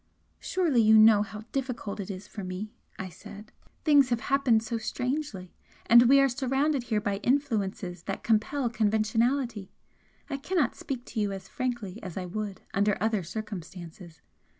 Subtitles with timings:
[0.39, 3.51] "Surely you know how difficult it is for me?" I said.
[3.83, 5.53] "Things have happened so strangely,
[5.85, 9.69] and we are surrounded here by influences that compel conventionality.
[10.27, 14.21] I cannot speak to you as frankly as I would under other circumstances.